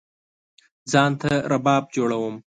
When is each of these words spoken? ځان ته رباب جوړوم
ځان 0.91 1.11
ته 1.21 1.31
رباب 1.51 1.83
جوړوم 1.95 2.35